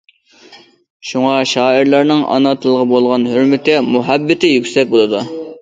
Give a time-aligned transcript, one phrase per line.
[1.09, 5.27] شۇڭا شائىرلارنىڭ ئانا تىلغا بولغان ھۆرمىتى، مۇھەببىتى يۈكسەك بولىدۇ.